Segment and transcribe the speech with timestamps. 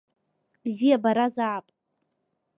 [0.63, 1.65] Бзиабаразаап…